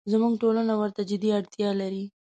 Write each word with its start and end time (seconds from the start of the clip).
زموږ 0.11 0.33
ټولنه 0.41 0.73
ورته 0.81 1.01
جدي 1.09 1.29
اړتیا 1.39 1.69
لري. 1.81 2.03